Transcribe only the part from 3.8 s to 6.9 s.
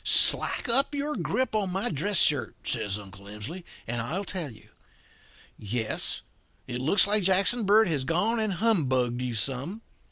'and I'll tell you. Yes, it